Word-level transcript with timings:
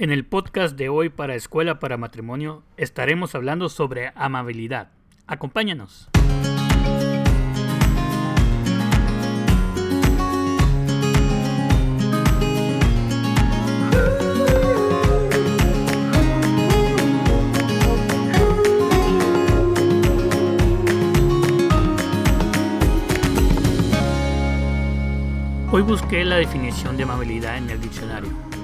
En 0.00 0.12
el 0.12 0.24
podcast 0.24 0.78
de 0.78 0.88
hoy 0.88 1.08
para 1.08 1.34
Escuela 1.34 1.80
para 1.80 1.96
Matrimonio 1.96 2.62
estaremos 2.76 3.34
hablando 3.34 3.68
sobre 3.68 4.12
amabilidad. 4.14 4.92
Acompáñanos. 5.26 6.08
Hoy 25.72 25.82
busqué 25.82 26.24
la 26.24 26.36
definición 26.36 26.96
de 26.96 27.02
amabilidad 27.02 27.56
en 27.58 27.70
el 27.70 27.80
diccionario. 27.80 28.57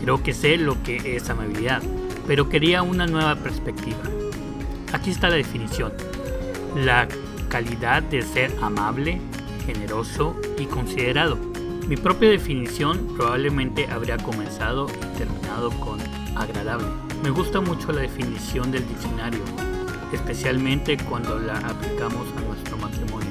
Creo 0.00 0.22
que 0.22 0.32
sé 0.32 0.56
lo 0.56 0.82
que 0.82 1.16
es 1.16 1.28
amabilidad, 1.28 1.82
pero 2.26 2.48
quería 2.48 2.82
una 2.82 3.06
nueva 3.06 3.36
perspectiva. 3.36 3.98
Aquí 4.92 5.10
está 5.10 5.28
la 5.28 5.36
definición. 5.36 5.92
La 6.76 7.08
calidad 7.48 8.02
de 8.02 8.22
ser 8.22 8.54
amable, 8.62 9.20
generoso 9.66 10.36
y 10.58 10.66
considerado. 10.66 11.36
Mi 11.88 11.96
propia 11.96 12.30
definición 12.30 13.14
probablemente 13.16 13.86
habría 13.90 14.18
comenzado 14.18 14.88
y 14.90 15.18
terminado 15.18 15.70
con 15.80 15.98
agradable. 16.36 16.88
Me 17.22 17.30
gusta 17.30 17.60
mucho 17.60 17.92
la 17.92 18.02
definición 18.02 18.70
del 18.70 18.86
diccionario, 18.86 19.40
especialmente 20.12 20.96
cuando 20.96 21.38
la 21.38 21.58
aplicamos 21.58 22.26
a 22.36 22.40
nuestro 22.42 22.76
matrimonio. 22.76 23.30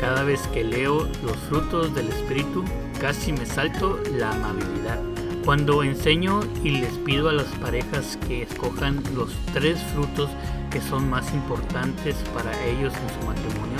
Cada 0.00 0.22
vez 0.22 0.40
que 0.48 0.64
leo 0.64 1.08
los 1.24 1.36
frutos 1.48 1.94
del 1.94 2.08
Espíritu, 2.08 2.64
casi 3.00 3.32
me 3.32 3.46
salto 3.46 4.00
la 4.18 4.30
amabilidad. 4.32 5.11
Cuando 5.44 5.82
enseño 5.82 6.40
y 6.62 6.70
les 6.70 6.92
pido 6.98 7.28
a 7.28 7.32
las 7.32 7.48
parejas 7.58 8.16
que 8.28 8.42
escojan 8.42 9.02
los 9.16 9.34
tres 9.52 9.82
frutos 9.92 10.30
que 10.70 10.80
son 10.80 11.10
más 11.10 11.34
importantes 11.34 12.14
para 12.32 12.52
ellos 12.64 12.92
en 12.94 13.20
su 13.20 13.26
matrimonio, 13.26 13.78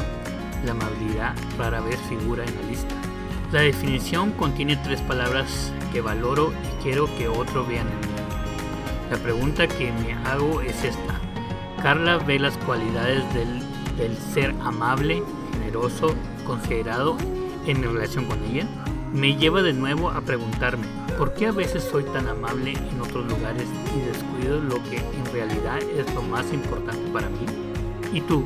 la 0.64 0.72
amabilidad 0.72 1.36
rara 1.56 1.80
vez 1.80 2.00
figura 2.08 2.44
en 2.44 2.54
la 2.56 2.62
lista. 2.62 2.94
La 3.52 3.60
definición 3.60 4.32
contiene 4.32 4.74
tres 4.76 5.00
palabras 5.02 5.72
que 5.92 6.00
valoro 6.00 6.52
y 6.52 6.82
quiero 6.82 7.06
que 7.16 7.28
otro 7.28 7.64
vean 7.64 7.86
en 7.86 8.00
mí. 8.00 8.06
La 9.08 9.18
pregunta 9.18 9.68
que 9.68 9.92
me 9.92 10.14
hago 10.28 10.62
es 10.62 10.82
esta. 10.82 11.20
Carla 11.80 12.18
ve 12.18 12.40
las 12.40 12.58
cualidades 12.58 13.22
del, 13.34 13.62
del 13.96 14.16
ser 14.16 14.52
amable 14.62 15.22
generoso, 15.52 16.14
considerado 16.44 17.16
en 17.66 17.80
mi 17.80 17.86
relación 17.86 18.24
con 18.24 18.42
ella, 18.42 18.66
me 19.12 19.36
lleva 19.36 19.62
de 19.62 19.72
nuevo 19.74 20.10
a 20.10 20.22
preguntarme, 20.22 20.86
¿por 21.18 21.34
qué 21.34 21.46
a 21.46 21.52
veces 21.52 21.84
soy 21.84 22.04
tan 22.04 22.28
amable 22.28 22.72
en 22.72 23.00
otros 23.00 23.26
lugares 23.26 23.68
y 23.94 24.00
descuido 24.06 24.60
lo 24.60 24.82
que 24.84 24.96
en 24.96 25.32
realidad 25.32 25.78
es 25.82 26.12
lo 26.14 26.22
más 26.22 26.52
importante 26.52 27.10
para 27.12 27.28
mí? 27.28 27.44
¿Y 28.12 28.22
tú? 28.22 28.44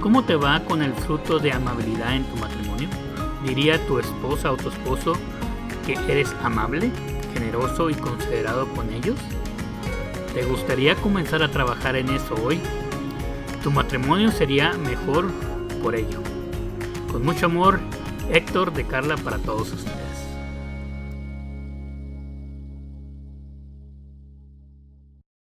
¿Cómo 0.00 0.24
te 0.24 0.36
va 0.36 0.60
con 0.64 0.82
el 0.82 0.92
fruto 0.92 1.38
de 1.38 1.52
amabilidad 1.52 2.14
en 2.14 2.24
tu 2.24 2.36
matrimonio? 2.36 2.88
¿Diría 3.46 3.84
tu 3.86 3.98
esposa 3.98 4.52
o 4.52 4.56
tu 4.56 4.68
esposo 4.68 5.14
que 5.86 5.94
eres 6.08 6.34
amable, 6.42 6.90
generoso 7.32 7.88
y 7.88 7.94
considerado 7.94 8.66
con 8.68 8.92
ellos? 8.92 9.16
¿Te 10.34 10.44
gustaría 10.44 10.94
comenzar 10.96 11.42
a 11.42 11.50
trabajar 11.50 11.96
en 11.96 12.10
eso 12.10 12.34
hoy? 12.44 12.60
Tu 13.62 13.70
matrimonio 13.70 14.30
sería 14.30 14.72
mejor 14.74 15.30
por 15.82 15.94
ello. 15.94 16.20
Con 17.10 17.24
mucho 17.24 17.46
amor, 17.46 17.80
Héctor 18.32 18.72
de 18.72 18.86
Carla 18.86 19.18
para 19.18 19.36
todos 19.36 19.70
ustedes. 19.74 20.11